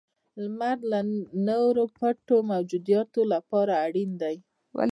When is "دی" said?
4.21-4.35